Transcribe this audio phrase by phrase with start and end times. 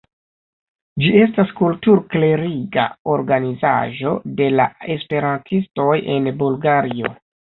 [1.01, 2.85] Ĝi estas kultur-kleriga
[3.17, 7.13] organizaĵo de la esperantistoj en Bulgario.